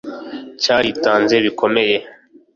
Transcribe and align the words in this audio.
cyaritanze 0.61 1.35
bikomeye 1.45 1.97